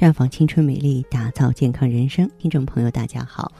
[0.00, 2.30] 绽放青春美丽，打造健康人生。
[2.38, 3.52] 听众朋友，大家好，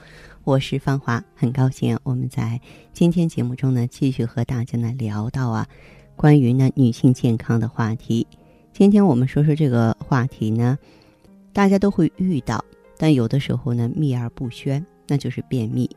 [0.43, 2.59] 我是芳华，很高兴我们在
[2.95, 5.69] 今天节目中呢，继续和大家呢聊到啊，
[6.17, 8.27] 关于呢女性健康的话题。
[8.73, 10.79] 今天我们说说这个话题呢，
[11.53, 12.65] 大家都会遇到，
[12.97, 15.91] 但有的时候呢秘而不宣，那就是便秘。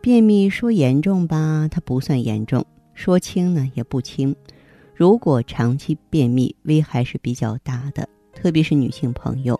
[0.00, 2.60] 便秘说严重吧，它不算严重；
[2.92, 4.34] 说轻呢，也不轻。
[4.96, 8.08] 如果长期便秘，危害是比较大的。
[8.44, 9.58] 特别是女性朋友，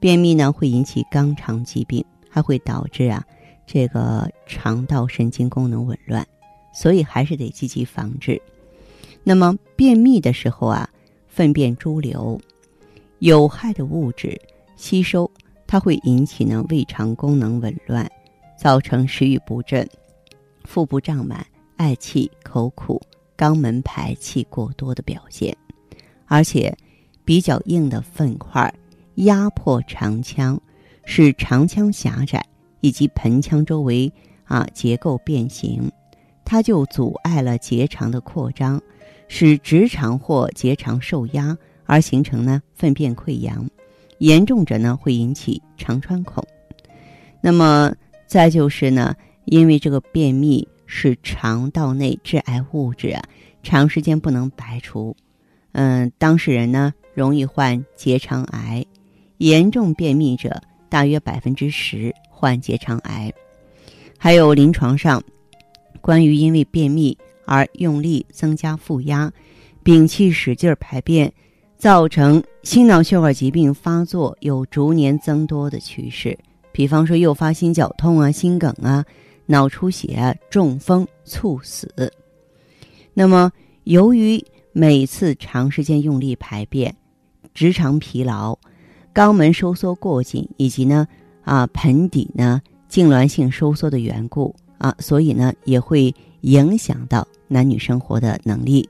[0.00, 3.22] 便秘呢会引起肛肠疾病，还会导致啊
[3.66, 6.26] 这个肠道神经功能紊乱，
[6.72, 8.40] 所以还是得积极防治。
[9.22, 10.88] 那么便秘的时候啊，
[11.28, 12.40] 粪便潴留，
[13.18, 14.40] 有害的物质
[14.76, 15.30] 吸收，
[15.66, 18.10] 它会引起呢胃肠功能紊乱，
[18.56, 19.86] 造成食欲不振、
[20.64, 21.46] 腹部胀满、
[21.76, 22.98] 嗳气、口苦、
[23.36, 25.54] 肛门排气过多的表现，
[26.24, 26.74] 而且。
[27.24, 28.72] 比较硬的粪块
[29.16, 30.60] 压迫肠腔，
[31.04, 32.44] 使肠腔狭窄，
[32.80, 34.12] 以及盆腔周围
[34.44, 35.90] 啊结构变形，
[36.44, 38.82] 它就阻碍了结肠的扩张，
[39.28, 43.68] 使直肠或结肠受压，而形成呢粪便溃疡，
[44.18, 46.42] 严重者呢会引起肠穿孔。
[47.40, 47.94] 那么
[48.26, 53.22] 再就是呢，因为这个便秘使肠道内致癌物质啊
[53.62, 55.14] 长时间不能排除，
[55.72, 56.92] 嗯，当事人呢。
[57.14, 58.84] 容易患结肠癌，
[59.38, 63.32] 严重便秘者大约百分之十患结肠癌。
[64.18, 65.22] 还有临床上，
[66.00, 69.32] 关于因为便秘而用力增加腹压、
[69.82, 71.32] 屏气使劲排便，
[71.76, 76.38] 造成心脑血管疾病发作有逐年增多的趋势。
[76.70, 79.04] 比方说诱发心绞痛啊、心梗啊、
[79.44, 81.92] 脑出血、中风、猝死。
[83.12, 83.52] 那么，
[83.84, 86.94] 由于每次长时间用力排便，
[87.54, 88.58] 直肠疲劳、
[89.14, 91.06] 肛门收缩过紧，以及呢
[91.42, 98.88] 啊盆底呢痉挛性收缩的缘故啊，所以呢也会影响到男女生活的能力。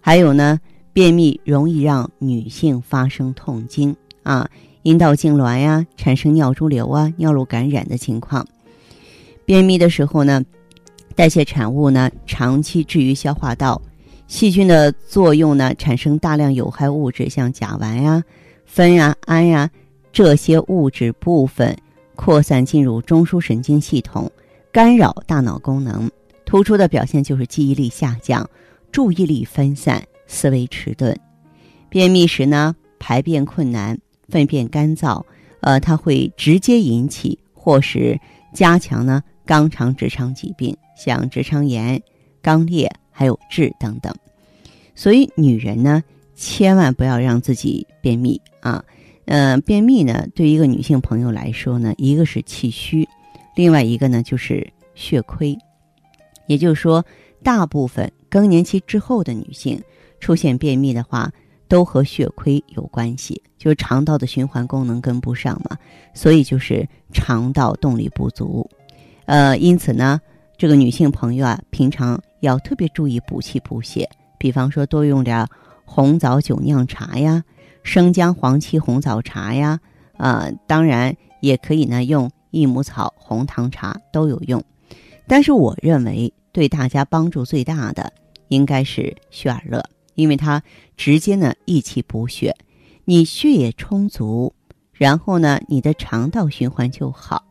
[0.00, 0.58] 还有呢，
[0.92, 4.48] 便秘容易让女性发生痛经啊、
[4.82, 8.46] 阴道痉挛呀，产生尿潴留啊、尿路感染的情况。
[9.44, 10.42] 便秘的时候呢，
[11.14, 13.80] 代谢产物呢长期置于消化道。
[14.32, 18.24] 细菌的作用呢，产生大量有害物质，像甲烷呀、
[18.64, 19.70] 酚呀、氨呀
[20.10, 21.76] 这些物质部分
[22.16, 24.32] 扩散进入中枢神经系统，
[24.72, 26.10] 干扰大脑功能。
[26.46, 28.48] 突出的表现就是记忆力下降、
[28.90, 31.14] 注意力分散、思维迟钝。
[31.90, 33.98] 便秘时呢，排便困难、
[34.30, 35.22] 粪便干燥，
[35.60, 38.18] 呃，它会直接引起或是
[38.54, 42.02] 加强呢肛肠直肠疾病，像直肠炎、
[42.42, 42.90] 肛裂。
[43.14, 44.12] 还有痔等等，
[44.94, 46.02] 所以女人呢，
[46.34, 48.84] 千万不要让自己便秘啊。
[49.26, 53.08] 嗯，便秘呢，对于一个女性朋友来说呢，一个是气虚，
[53.54, 55.56] 另外一个呢就是血亏。
[56.46, 57.04] 也就是说，
[57.42, 59.80] 大部分更年期之后的女性
[60.20, 61.30] 出现便秘的话，
[61.68, 65.76] 都和血亏有关系，就是肠道的循环功能跟不上嘛，
[66.12, 68.68] 所以就是肠道动力不足。
[69.26, 70.20] 呃，因此呢。
[70.58, 74.08] 这个女性朋友啊，平常要特别注意补气补血，
[74.42, 75.46] 比方说多用点
[75.84, 77.44] 红枣酒酿茶呀，
[77.84, 79.78] 生姜黄芪红枣茶呀，
[80.16, 84.60] 啊，当然也可以呢用益母草红糖茶都有用。
[85.28, 88.12] 但是我认为对大家帮助最大的
[88.48, 89.80] 应该是血尔乐，
[90.16, 90.60] 因为它
[90.96, 92.56] 直接呢益气补血，
[93.04, 94.52] 你血液充足，
[94.92, 97.44] 然后呢你的肠道循环就好，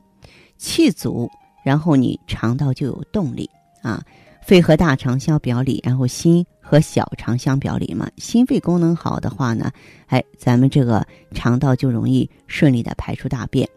[0.57, 1.31] 气足。
[1.63, 3.47] 然后你肠道就有动力
[3.81, 4.03] 啊，
[4.41, 8.09] 肺和大肠相表里，然后心和小肠相表里嘛。
[8.17, 9.71] 心肺功能好的话呢，
[10.07, 13.67] 哎，咱们这个肠道就容易顺利的排出大便。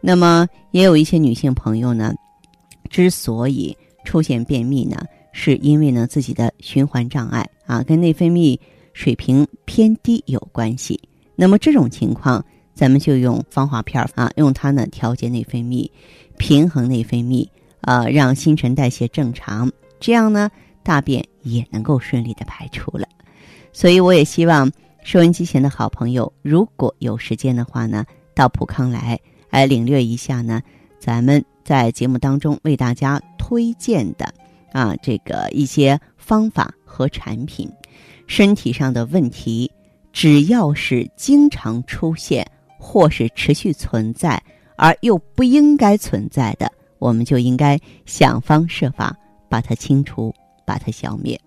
[0.00, 2.14] 那么也有一些女性朋友呢，
[2.90, 4.96] 之所以出现便秘呢，
[5.32, 8.58] 是因为呢自己的循环障碍啊，跟内分泌
[8.92, 11.00] 水平偏低有关系。
[11.34, 12.44] 那么这种情况，
[12.74, 15.90] 咱们就用芳华片啊，用它呢调节内分泌。
[16.36, 17.48] 平衡内分泌，
[17.80, 19.70] 啊，让新陈代谢正常，
[20.04, 20.50] 这样呢，
[20.82, 23.08] 大便也能够顺利的排出了。
[23.72, 24.70] 所以，我也希望
[25.02, 28.04] 收音机前的好朋友，如果有时间的话呢，
[28.34, 29.18] 到普康来，
[29.48, 30.60] 来领略一下呢，
[30.98, 34.30] 咱们在节目当中为大家推荐的
[34.74, 37.66] 啊，这个一些方法和产品。
[38.26, 39.72] 身体上的问题，
[40.12, 42.46] 只要是经常出现
[42.78, 44.38] 或是持续存在。
[44.76, 49.16] 而又不应该存在的，我们就应该想方设法
[49.54, 50.34] 把它清除，
[50.66, 51.40] 把它消灭。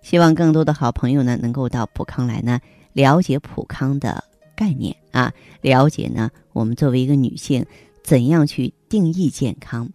[0.00, 2.60] 希望更多的好朋友呢，能够到普康来呢，
[2.92, 4.22] 了解普康的
[4.54, 7.66] 概念啊，了解呢我们作为一个女性
[8.04, 9.90] 怎样去定义健康，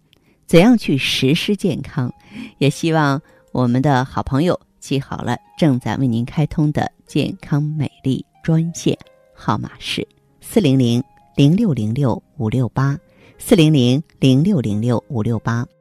[0.46, 2.12] 怎样去实施健康。
[2.58, 3.18] 也希望
[3.50, 8.94] 我们的好朋友记好了，正在为您开通的健康美丽专线
[9.32, 10.06] 号码是
[10.42, 11.02] 四零零
[11.34, 12.98] 零六零六五六八
[13.38, 15.66] 四零零零六零六五六八。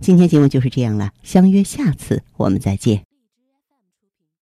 [0.00, 3.09] 今天节目就是这样了，相约下次我们再见。